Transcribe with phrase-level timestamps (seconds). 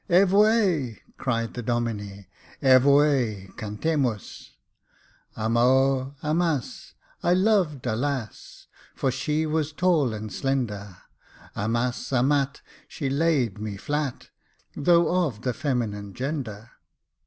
[0.09, 3.53] £voe!" cried the Domine;*' evoe!
[3.55, 4.49] cantemus*"
[5.37, 10.97] Amo, amas— I loved a lass, For she was tall and slender;
[11.55, 14.29] Amat, amat— she laid me flat,
[14.75, 16.71] Though of the feminine gender.